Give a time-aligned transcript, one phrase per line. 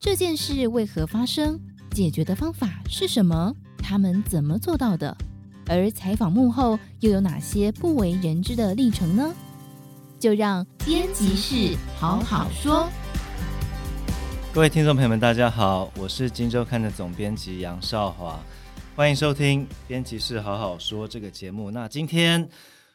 [0.00, 1.58] 这件事为何发生？
[1.90, 3.52] 解决的方法是什么？
[3.78, 5.16] 他们怎么做到的？
[5.66, 9.34] 而采访幕后又有哪些不为人知的历程呢？
[10.20, 12.88] 就让编辑室好好说。
[14.54, 18.38] 各位听众朋友们，大家好，我是《今周刊》的总编辑杨少华，
[18.94, 21.72] 欢迎收听《编辑室好好说》这个节目。
[21.72, 22.48] 那今天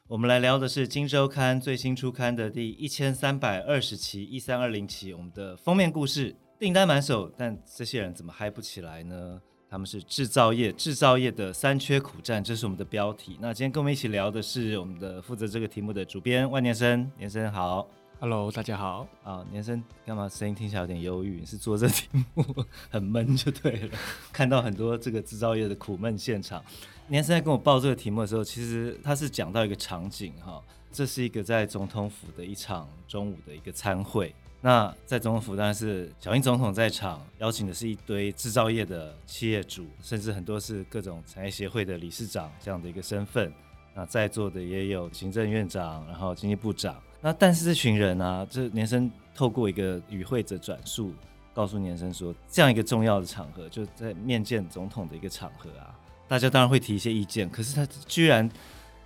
[0.07, 9.41] 我们来聊的是《今周刊》最新出刊的第一千三百二十期一三二零期，我们的封面故事订单满手，但这些人怎么嗨不起来呢？
[9.69, 13.37] 他们是制造业，制造业的三缺苦战，这是我们的标题。
[13.41, 17.87] 那今天跟我们一起聊的是我们的负责这个题目的主编万年生，年生好
[18.19, 20.29] ，Hello，大家好啊，年生干嘛？
[20.29, 22.45] 声音听起来有点忧郁，是做这题目
[22.91, 23.97] 很闷就对了。
[24.31, 26.63] 看到很多这个制造业的苦闷现场，
[27.07, 34.33] 年生在跟我报这个题目的时候，其实他是讲到一个场景哈，这是一个在总统府的一场中午的一个餐会。
[34.65, 43.51] 那在总统府当然是小英总统在场，邀请的是一堆制造业的企业主，甚至很多是各种产业协会的理事长这样的一个身份。
[43.93, 46.95] 那在座的也有行政院长，然后经济部长。
[47.19, 51.13] 那但是这群人啊，这年生透过一个与会者转述，
[51.53, 55.93] 告诉年生说，这样一个重要的场合，就在面见总统的一个场合啊，
[56.25, 58.49] 大家当然会提一些意见，可是他居然。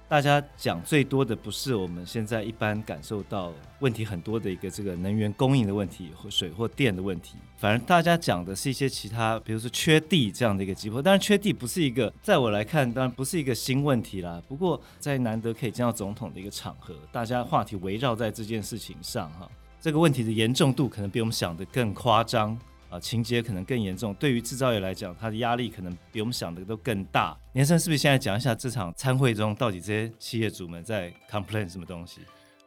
[0.10, 11.02] 大家讲最多的不是我们现在一般感受到问题很多的一个这个能源供应的问题或水或电的问题，反而大家讲的是一些其他，比如说缺地这样的一个急迫。
[11.02, 14.42] 当然，缺地不是一个，在我来看，当然不是一个新问题啦。
[14.48, 19.50] 不过，在难得可以见到总统的一个场合，大家话题围绕在这件事情上，哈，
[19.82, 22.58] 这个问题的严重度可能比我们想的更夸张。
[22.90, 24.14] 啊，情节可能更严重。
[24.16, 27.38] 对于制造业来讲，它的压力可能比我们想的都更大。
[27.52, 32.22] 年生是不是现在讲一下这场参会中，到底这些企业主们在 complain 什么东西？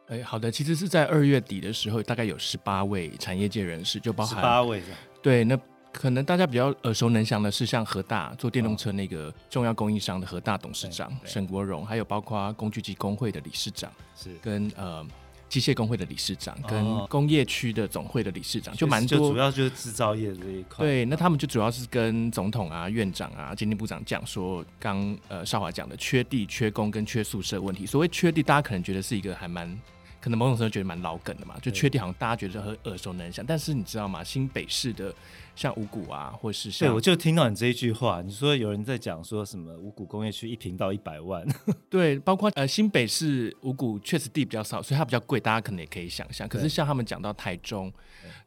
[0.07, 4.81] 哎，好的，其实是在二月底的时候，大概有十八位产业界人士，就包含十八位。
[5.21, 5.57] 对，那
[5.91, 15.05] 可能大家比较耳熟能详的是，像和大做电动车那个重要供应商的和大董事长沈国荣，还有包括工具机工会的理事长是跟呃。
[15.51, 20.85] 机械工会的理事长跟工业区的总会的理事长，哦、就蛮多，就主要就是制造业这一块。
[20.85, 27.85] 对，那他们就主要是跟总统啊、院长啊、经济部长讲说，刚呃少华讲的缺地、缺工跟缺宿舍问题。
[27.85, 29.67] 所谓缺地，大家可能觉得是一个还蛮，
[30.21, 33.43] 可能某种程度觉得蛮老梗的嘛，就缺地好像大家觉得很耳熟能详。
[33.45, 34.23] 但是你知道吗？
[34.23, 35.13] 新北市的。
[35.55, 41.45] 像五股啊，或是像，对，我就听到你这一句话，你说有人在讲说什么五股工业区一平到一百万，
[41.89, 46.47] 对，包括呃新北市五股确实地比较少，所以它比较贵，大家可能也可以想象。
[46.47, 47.91] 可是像他们讲到台中，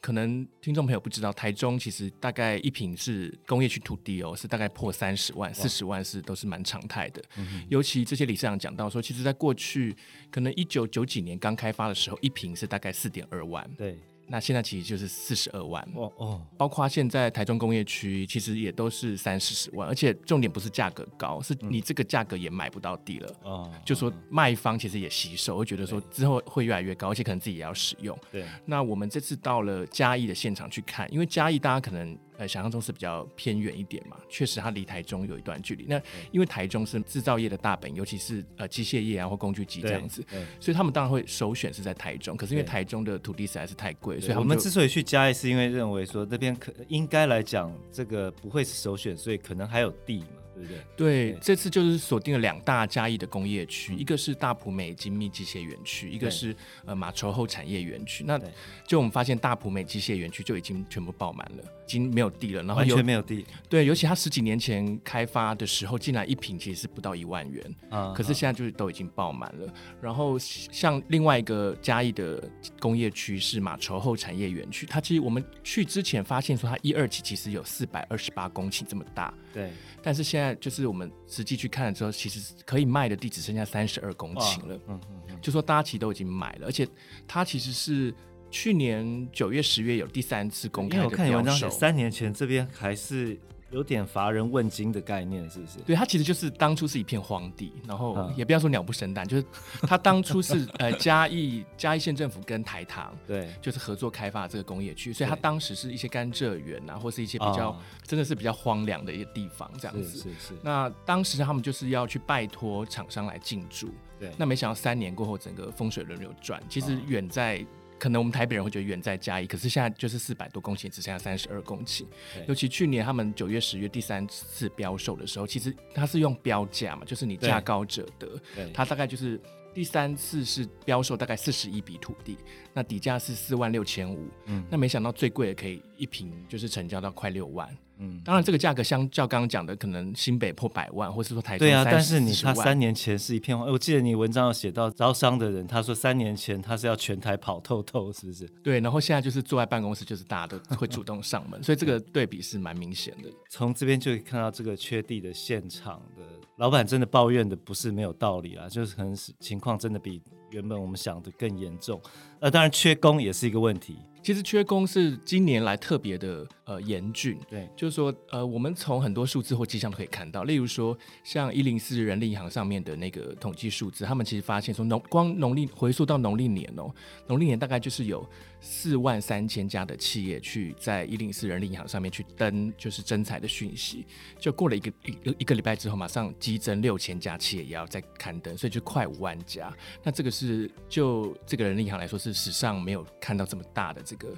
[0.00, 7.22] 可能听众朋友不知道，台中其实大概一平是工业区土地哦，是大概破三十万、四十万是都是蛮常态的。
[7.69, 9.94] 尤其这些理事长讲到说，其实在过去
[10.31, 13.69] 可能一九九几年刚开发的时候，一平是大概四点二万。
[13.76, 13.98] 对。
[14.26, 23.70] 那现在其实就是四十二万哦哦，包括现在台中工业区其实也都是三四十万，而且重点不是价格高，是你这个价格也买不到地了哦。
[23.84, 28.18] 就说卖方其实也吸收，会觉得说之后会越来越高，而且可能自己也要使用。
[28.32, 32.16] 对，那我们这次到了嘉义的现场去看，因为嘉义大家可能。
[32.36, 35.86] 呃，想象中是比较偏远一点嘛，确实它离台中有一段距离。
[35.88, 36.00] 那
[36.32, 40.24] 因为台中是制造业的大本，尤其是呃机械业啊或工具机这样子，
[40.58, 42.36] 所以他们当然会首选是在台中。
[42.36, 50.26] 可是因为台中的土地实在是太贵，所以我们之所以去嘉义，是因为认为说那边可应该来讲这个不会是首选，所以可能还有地嘛。
[50.54, 50.78] 对对？
[50.97, 56.54] 对，这次就是锁定了两大嘉义的工业区，一个是大埔美精密机械园区，一个是
[56.84, 58.25] 呃马稠后产业园区。
[58.25, 58.41] 那
[58.87, 63.44] 就我们发现大埔美机械园区就已经全部爆满了，已经没有地了，然后完全没有地。
[63.69, 69.72] 对，尤其他十几年前开发的时候，进来一坪其实是不到一万元，啊，可是现在就是都已经爆满了。
[70.00, 72.43] 然后像另外一个嘉义的
[72.78, 79.70] 工业区是马稠后产业园区，它其实我们去之前发现说它一二期其实有四百二十八公顷这么大，对，
[80.03, 80.44] 但是现在。
[80.56, 84.75] 就是我们实际去看了之后，其实可以卖的地只剩下三十二公顷了。
[84.88, 86.84] 嗯嗯嗯，就说大家其实都已经买了，而且
[87.28, 88.12] 它其实是
[88.50, 91.23] 去年九月、十月有第三次公开的标售。
[91.23, 93.38] 我看文章写，三年前这边还是。
[93.75, 95.79] 有点乏人问津的概念，是不是？
[95.81, 99.44] 对，它其实就是当初是一片荒地，然后也不要说鸟不生蛋，就是
[99.82, 107.76] 它当初是 呃嘉义嘉义县政府跟台糖对，就是合作开发这个工业区，所以它当时是一些甘蔗园啊，或是一些比较、哦、
[108.06, 110.09] 真的是比较荒凉的一些地方这样子。
[110.09, 110.55] 是是，是。
[110.62, 114.31] 那当时他们就是要去拜托厂商来进驻，对。
[114.38, 117.67] 那没想到三年过后，整个风水轮流转，其实远在。
[118.04, 122.04] 可能我们台北人会觉得远在嘉义，可是现在就是四百多公顷，只剩下三十二公顷。
[122.46, 128.38] 尤其去年他们九月、十月第三次标售的时候，其实它是用标价嘛，就是你价高者得。
[128.74, 129.40] 它大概就是
[129.72, 132.36] 第三次是标售大概四十一笔土地，
[132.74, 137.74] 那底价是四万六千五，嗯，那没想到最贵的可以一平就是成交到快六万。
[137.99, 148.46] 嗯，当然，这个价格相较刚刚讲的，可能新北破百万，或是说台中，对啊，但是你他三年前是一片荒，我记得你文章有写到招商的人，他说三年前他是要全台跑透透，是不是？
[148.62, 153.29] 对，然后现在就是坐在办公室，就是大家都会主动上门， 所以这个对比是蛮明显的。
[153.49, 156.23] 从这边就可以看到这个缺地的现场的
[156.56, 160.20] 老板真的抱怨的不是没有道理啊，就是可能是情况真的比
[160.50, 162.00] 原本我们想的更严重。
[162.40, 163.99] 呃，当然缺工也是一个问题。
[164.25, 176.91] 其实缺工是今年来特别的呃严峻，对，就是说呃我们从很多数字或迹象都可以看到，例如说像一零四人力银行上面的那个统计数字，他们其实发现说农光农历回溯到农历年哦，
[177.26, 178.26] 农历年大概就是有
[178.62, 184.06] 四万三千家的企业去在一零四人力银行上面去登就是征才的讯息，
[184.38, 189.71] 就过了一个一一个礼拜之后，马上激增六千家企业也要再刊登，所以就快五万家，
[190.03, 194.03] 那这个是就这个人力银行来说是史上没有看到这么大的。
[194.03, 194.34] 这个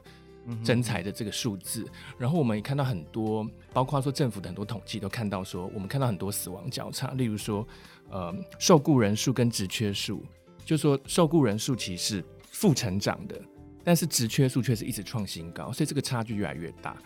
[0.62, 1.84] 征才的这个数字，
[2.18, 7.66] 然后我们也看到很多，包括说政府的很多统计都看到说，我们看到很多死亡交叉，例如说，
[8.10, 10.24] 呃，受雇人数跟职缺数，
[10.64, 13.40] 就说受雇人数其实是负成长的，
[13.82, 16.96] 但是职缺数却是一直创新高，所以这个差距越来越大。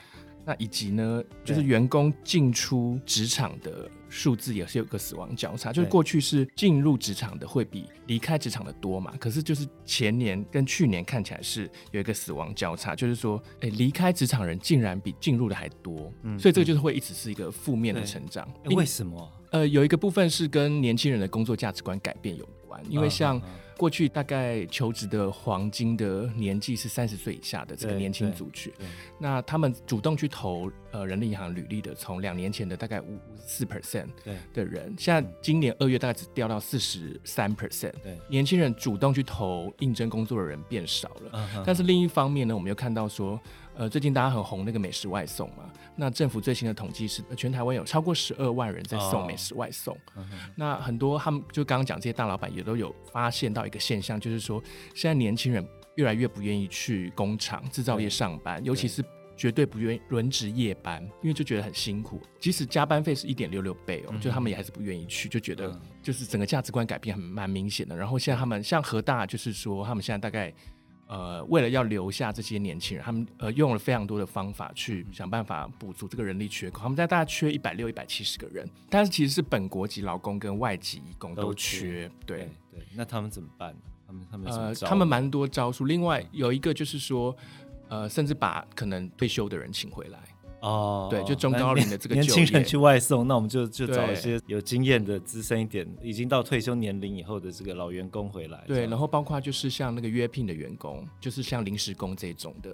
[0.44, 18.48] 那以及呢，就是员工进出职场的数字也是有个死亡交叉，就是过去是进入职场的会比离开职场的多嘛，可是就是前年跟去年看起来是有一个死亡交叉，就是说，哎，离开职场人竟然比进入的还多，嗯，所以这个就是会一直是一个负面的成长。
[18.64, 19.32] 为什么？
[19.52, 23.40] 呃，有一个部分是跟年轻人的工作价值观改变有关，因为像。
[23.80, 28.70] 过去大概求职的黄金的年纪是三十岁以下的这个年轻族群，
[29.18, 34.08] 那他们主动去投呃人力银行履历的，从两年前的大概五四 percent
[34.52, 37.94] 的人，现在今年二月大概只掉到四十三 percent。
[38.02, 41.64] 对，年轻人主动去投应征工作的人变少了。
[41.64, 43.40] 但是另一方面呢，我们又看到说。
[43.76, 49.96] 呃，最近大家很红那个美食外送嘛，那政府最新的统计是，全台湾有超过十二万人在送美食外送。
[50.14, 50.24] Oh.
[50.54, 54.62] 那很多他们就刚刚讲这些大老板也都有发现到一个现象，就是说
[54.94, 59.02] 现在年轻人越来越不愿意去工厂制造业上班，尤其是
[59.34, 67.96] 绝对不愿意轮值夜班，因为就觉得很辛苦，即使加班费是一点六六倍哦，就他们也还是不愿意去，就觉得就是整个价值观改变很蛮明显的。
[67.96, 70.52] 然后现在他们像和大，就是说他们现在大概。
[71.10, 76.82] 呃，为了要留下这些年轻人，他们呃用了非常多的方法去想办法补足这个人力缺口。
[76.82, 82.08] 他们在大概缺一百六、一百七十个人，但是其实是本国籍劳工跟外籍移工都缺。
[82.24, 83.74] 对对，对，那他们怎么办？
[84.06, 85.84] 他们他们呃，他们蛮多招数。
[85.84, 87.36] 另外有一个就是说，
[87.88, 90.18] 呃，甚至把可能退休的人请回来。
[90.60, 98.62] 哦，对，就中高龄的这个年轻人去外送，那我们就就找一些有经验的、资深一点、已经到退休年龄以后的这个老员工回来。
[98.66, 102.72] 对，然后包括就是像那个约聘的员工，就是像临时工这种的，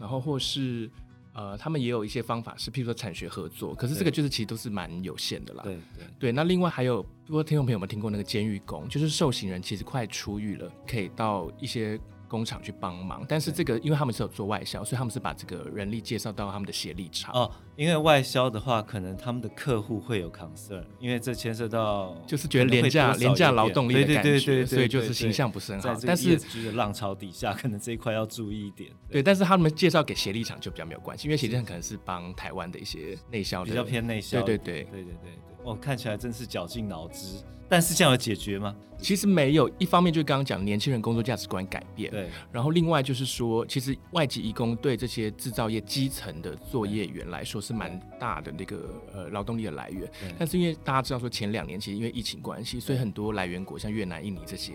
[0.00, 0.88] 然后或是
[1.32, 5.62] 呃，他们也有一些方法是，譬如说产学合作，可是这个就是其实都是蛮有限的啦。
[5.64, 11.98] 对对对，那另外还有，不知道听众朋友们听过那个监狱工，就是受刑人其实快出狱了，可以到一些。
[12.34, 17.32] 工厂去帮忙，但是这个因为他们是有做外销，所以他们是把这个人力介绍到他们的协力厂。
[17.32, 25.94] 哦，因为外销的话，可能他们的客户会有 concern，因为这牵涉到就是觉得廉价廉价劳动力的感觉，对对对对，所以就是形象不是很好。
[26.04, 28.90] 但是就是浪潮底下， 可能这一块要注意一点。
[29.08, 34.42] 对，但是他们介绍给协力厂就比较没有关系，因为协力厂可能是帮台湾的一些内销，比较偏内销。
[34.42, 37.42] 对对对对对对对，哦，看起来真是绞尽脑汁。
[37.66, 38.76] 但是这样有解决吗？
[38.98, 50.08] 其实没有，一方面就是刚刚讲年轻人工作价值观改变，对，然后另外就是说，其实外籍移工对这些制造业基层的作业员来说是蛮大的那个呃劳动力的来源。
[50.38, 54.74] 但是因为大家知道说前两年其实因为疫情关系，所以很多来源国像越南、印尼这些。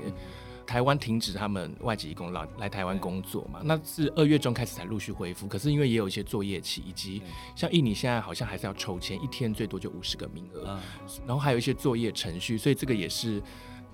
[0.70, 5.48] 台湾停止他们外籍义工来来台湾工作嘛，那是二月中开始才陆续恢复。
[5.48, 7.24] 可是因为也有一些作业期，以及
[7.56, 10.80] 像印尼现在好像还是要抽签，一天最多就五十个名额，
[11.26, 13.42] 然后还有一些作业程序，所以这个也是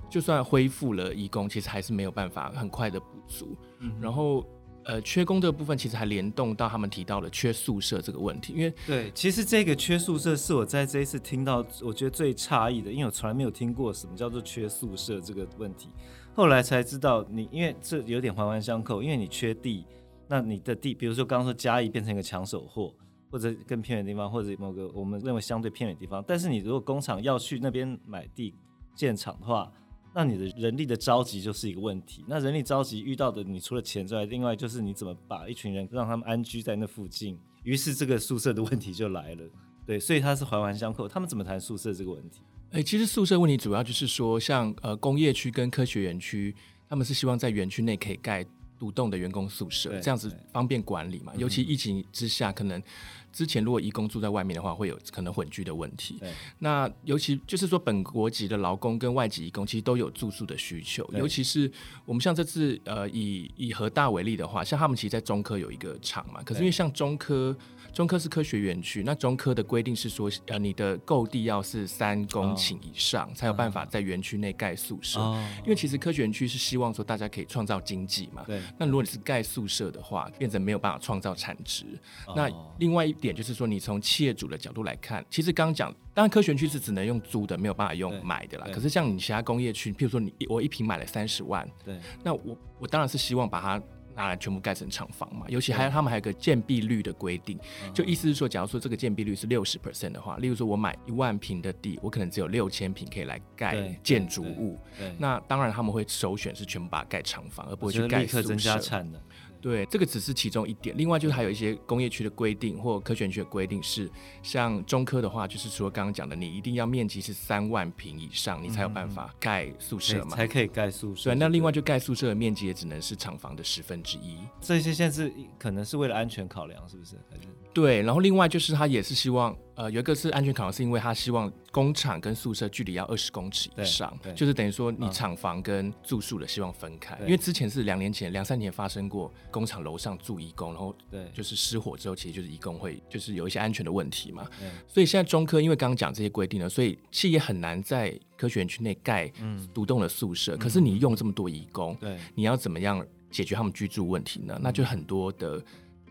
[0.10, 3.56] 就算恢复了义工，其实还是没有办法很快的补足。
[4.02, 4.46] 然后
[4.84, 15.88] 呃，缺工这个部分其实还联动到他们提到了缺宿舍这个问题，因为对，其实这个缺宿舍是我在这一次听到我觉得最诧异的，因为我从来没有听过什么叫做缺宿舍这个问题。
[16.36, 19.86] 后来才知道你，因为这有点环环相扣，因为你缺地，
[20.28, 22.94] 那你的地，比如说刚刚说嘉义变成一个抢手货，
[23.32, 28.54] 或者更偏远的地方，或者某个我们认为相对偏远的地方，但是你如果工厂要去那边买地
[28.94, 29.72] 建厂的话，
[30.14, 32.26] 那你的人力的召集就是一个问题。
[32.28, 39.44] 那人力召集遇到的，你除了钱之外，另外就是你怎么把一群人让他们安居在那附近，于是这个宿舍的问题就来了。
[39.86, 41.08] 对，所以它是环环相扣。
[41.08, 42.42] 他们怎么谈宿舍这个问题？
[42.76, 46.54] 哎，其实宿舍问题主要就是说，像呃工业区跟科学园区，
[46.90, 48.46] 他们是希望在园区内可以盖
[48.78, 51.32] 独栋的员工宿舍，这样子方便管理嘛。
[51.38, 52.84] 尤其疫情之下，可能。
[53.32, 56.16] 之前如果移工住在外面的话，会有可能混居的问题。
[56.22, 61.06] 对，那尤其就是说本国籍的劳工跟外籍移工其实都有住宿的需求。
[61.14, 61.70] 尤其是
[62.06, 67.56] 我们像这次呃以以和大为例的话，像他们其实，在中科有一个厂嘛，可是因为像中科。
[67.96, 75.18] 中科是科学园区，那中科的规定是说，呃，你的购地要是三公顷以上，哦、才有办法在园区内盖宿舍。
[75.18, 78.44] 哦、因为其实科学园区是希望说大家可以创造经济嘛。
[78.46, 78.62] 对。
[78.78, 81.86] 那如果你是盖宿舍的话，变成没有办法创造产值。
[82.28, 88.68] 哦、那另外一点就是说，你从企业主的角度来看，其实刚刚讲，当然科学园区是只能用租的，没有办法用买的啦。
[88.74, 91.98] 可是像你其他工业区，譬如说你我一平买了三十万，对。
[92.22, 93.82] 那我我当然是希望把它。
[94.16, 97.60] 拿来全部盖成厂房嘛，尤其还有他们还有个建蔽率的规定，
[97.94, 104.80] 就意思是说，假如说这个建蔽率是六十 percent 的话，例如说我买一万平的地，我可能只有六千平可以来盖建筑物，
[105.18, 108.44] 那当然他们会首选是全部把它盖厂房，而不会去盖宿舍。
[108.44, 109.22] 增加产能。
[109.66, 110.96] 对，这个只是其中一点。
[110.96, 114.08] 另外就是还有一些工业区的规定或科学区的规定是，
[114.44, 121.32] 像中科的话，就是说刚刚讲的，你一定要面积是三万平以上，你才有办法盖宿舍嘛，才可以盖宿舍。
[121.32, 124.38] 对，那另外就盖宿舍的面积也只能是厂房的十分之一。
[124.62, 127.16] 这些限制可能是为了安全考量，是不是？
[127.32, 127.48] 还是？
[127.76, 144.48] 对，然后另外就是他也是希望，呃，有一个是安全考量，是因为他希望工厂跟宿舍距离要二十公尺以上，就是等于说你厂房跟住宿的希望分开，因为之前是两年前、两三年发生过工厂楼上住义工，然后对，就是失火之后，其实就是义工会就是有一些安全的问题嘛，
[144.88, 149.30] 所以现在中科因为刚刚讲这些规定呢，所以企业很难在科学园区内盖
[149.74, 154.58] 独栋的宿舍，可是你用这么多义工，对，你要怎么样解决他们居住问题呢？
[154.64, 155.62] 那就很多的。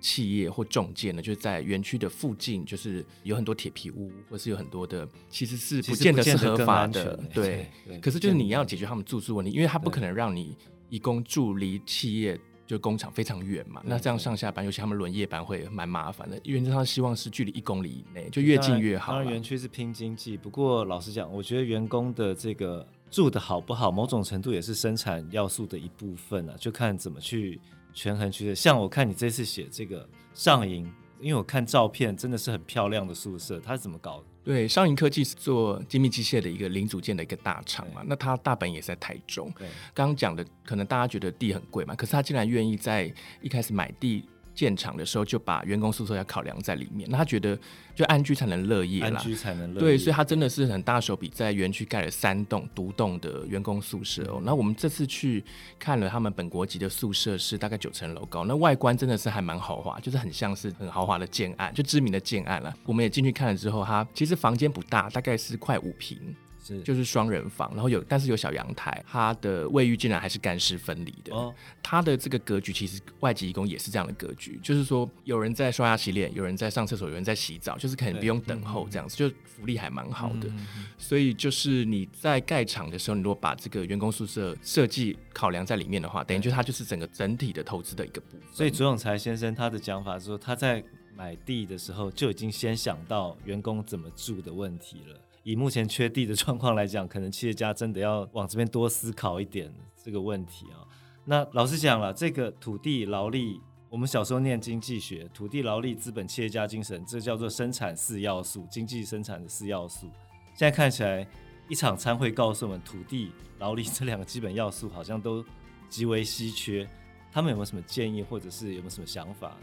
[0.04, 7.70] 企业或中介呢，就是在园区的附近，就是有很多铁皮屋，或是有很多的，其实是不见得是合法的，对。
[8.02, 10.54] 可是就是你要解决他们住宿问题，因为他不可能让你
[10.90, 13.80] 移工住离企业就工厂非常远嘛。
[13.82, 16.38] 那这样上下班，尤其他们轮夜班会蛮麻烦的。
[16.44, 19.12] 原则上希望是距离一公里以内，就越近越好。
[19.12, 27.58] 当然，园区是拼经济，不过老实讲，我觉得员工的这个住的好不好，某种程度也是生产要素的一部分啊，就看怎么去。
[27.94, 30.84] 权衡区的，像我看你这次写这个上银，
[31.20, 34.24] 因为我看照片真的是很漂亮的宿舍，它是怎么搞的？
[34.44, 39.50] 对，上银科技是做精密机械的一个零组件的一个大厂嘛，那它大本也在台中。
[39.58, 43.10] 对，刚刚讲的可能大家觉得地很贵嘛，可是他竟然愿意在
[43.40, 44.24] 一开始买地。
[44.54, 47.58] 建厂的时候就把员工宿舍要考量在里面，那他觉得
[47.94, 49.80] 就安居才能乐业啦，安居才能乐业。
[49.80, 54.40] 对，所以他真的是很大手笔在园区盖了三栋独栋的员工宿舍哦。
[54.44, 55.42] 那、嗯、我们这次去
[55.78, 62.75] 看了他们本国籍的宿舍是大概九层楼高，那外观真的是还蛮豪华，就是很像是很豪华的建案，就知名的建案了。
[62.84, 66.16] 我们也进去看了之后，它其实房间不大，大概是快五坪。
[66.64, 71.35] 是，就是双人房，然后有，但是有小阳台，它的卫浴竟然还是干湿分离的。
[71.35, 80.49] 哦，它的这个格局其实外籍义工也是这样的格局，就是说有人在刷牙洗脸，有人在上厕所，有人在洗澡，就是可能不用等候这样子，嗯、就福利还蛮好的。
[80.49, 80.66] 嗯、
[80.97, 88.40] 所以就是你在盖厂的时候，你如果把这个员工宿舍设计考量在里面的话，等于就它就是整个整体的投资的一个部分。
[88.50, 90.83] 所以左永才先生他的讲法是说，他在
[91.14, 95.21] 买地的时候就已经先想到员工怎么住的问题了。
[95.44, 99.72] 以目前缺地的 状况来讲，可能企业家真的要往这边多思考一点
[100.02, 100.82] 这个问题啊。
[101.24, 110.10] 那老实讲了，这个土地劳力，我们小时候念经济学，土地劳力资本企业家精神，这叫做生产四要素，经济生产的四要素。
[110.54, 111.26] 现在看起来，
[111.68, 115.44] 一场餐会告诉我们，土地劳力 这两个基本要素好像都
[115.88, 116.88] 极为稀缺。
[117.32, 119.56] 他们有没有什么建议，或者是有没有什么想法？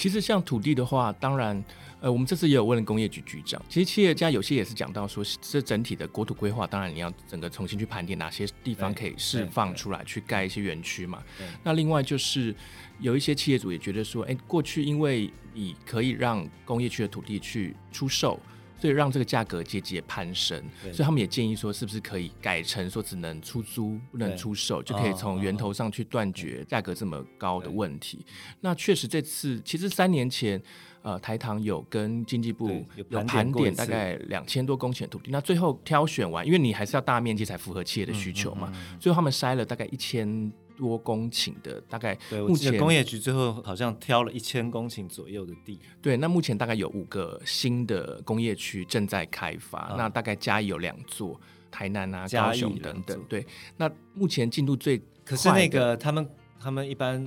[0.00, 1.62] 其实像土地的话，当然，
[2.00, 3.60] 呃，我们这次也有问了工业局局长。
[3.68, 11.22] 其实企业家有些也是讲到说，这整体的国土规划，当然你要整个重新去盘点哪些地方可以释放出来去盖一些园区嘛。
[11.62, 12.54] 那另外就是
[12.98, 18.40] 有一些企业主也觉得说，哎，过去因为你可以让工业区的土地去出售。
[18.80, 28.24] 所以让这个价格节节攀升，所以他们也建议说，是不是可以改成说只能出租不能出售，就可以从源头上去断绝价格这么高的问题。
[28.60, 30.60] 那确实这次其实三年前，
[31.02, 40.50] 呃，台糖有跟经济部有盘点大概两千多公顷土地，那最后挑选完，因为你还是要大面积才符合企业的需求嘛，最后他们筛了大概一千。
[40.80, 42.16] 多公顷的大概，
[42.48, 45.78] 目前工业局最后好像挑了一千公顷左右的地。
[46.00, 51.38] 对，那目前大概有五个新的工业区正在开发，啊、那大概嘉义有两座，
[51.70, 53.22] 台南啊、高雄等等。
[53.28, 53.46] 对，
[53.76, 56.26] 那目前进度最可是那个他们
[56.58, 57.22] 他们一般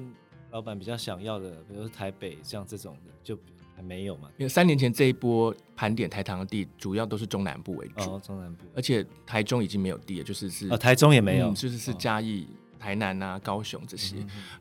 [0.49, 3.37] 老板比较想要的，比如说台北像这种的，就
[3.75, 4.29] 还没有嘛？
[4.37, 12.53] 因为三年前这一波盘点台糖的地，主要都是中南部为主，哦，中南部，而且台中已经没有地了，就是是，哦，台中也没有，嗯、就是是嘉义、哦、
[12.83, 14.15] 台南啊、高雄这些。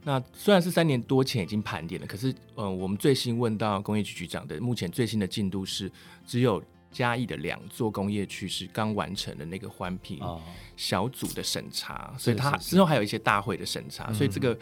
[0.05, 5.91] 那虽然是三年多前已经盘点了，可是，嗯、呃，我们最新问到工业局局长的，目前最新的进度是
[6.26, 6.62] 只有。
[6.95, 10.21] 嘉义的两座工业区是刚完成的那个环评
[10.76, 14.55] 小组的审查，哦、所以它之后还有一些大会的审查，所以这个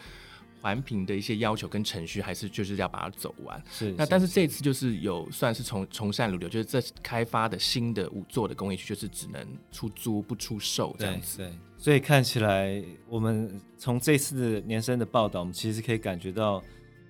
[0.61, 3.61] 环评的一些要求跟程序还是就是要把它走完。
[3.69, 11.39] 是，那但是这次就是有算是从从善如流，就是这开发的新的五座的工业区就是只能出租不出售这样子。
[11.39, 16.63] 对，对，所以看起来我们从这次的年深的报道，我们其实可以感觉到。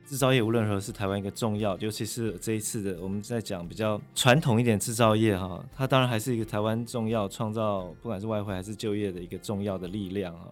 [0.03, 10.47] 制造业无论如何是台湾一个重要，尤其是这一次的我们在讲比较传统一点制造业哈，它当然还是一个台湾重要创造不管是外汇还是就业的一个重要的力量啊。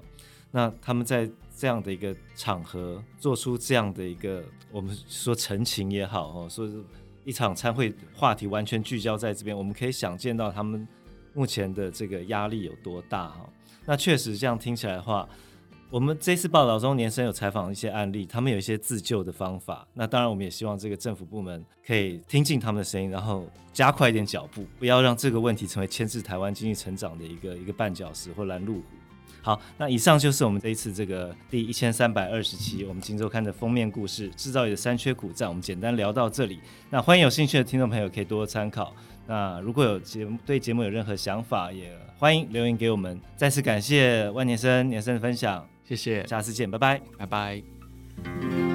[0.52, 6.82] 那他们在这样的一个场合做出这样的一个我们说陈情也好哈，说是
[7.26, 10.88] 一场餐会话题完全聚焦在这边，我们可以想见到他们
[11.34, 13.50] 目前的这个压力有多大哈。
[13.90, 15.28] 那确实这样听起来的话。
[15.90, 19.88] 我们这次报道中，年深有采访一些案例，他们有一些自救的方法。
[19.96, 28.84] 那当然，我们也希望这个政府部门可以听进他们的声音，然后加快一点脚步，不要让这个问题成为牵制台湾经济成长的一个一个绊脚石或拦路虎。
[29.42, 35.50] 好，那以上就是我们这一次这个第一千三百二十期我们金周刊的封面故事——制造业的三缺苦战。
[35.50, 36.60] 我们简单聊到这里。
[36.92, 38.94] 那欢迎有兴趣的听众朋友可以多多参考。
[39.30, 43.22] 那如果有节目对节目有任何想法，也欢迎留言给我们。
[43.38, 45.64] 再次感谢万年生年生的分享。
[45.86, 48.69] 谢谢，下次见，拜拜，拜拜。